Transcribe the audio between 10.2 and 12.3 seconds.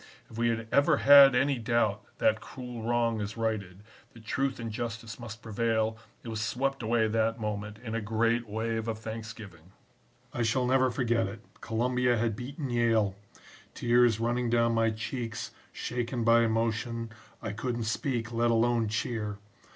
"I shall never forget it Columbia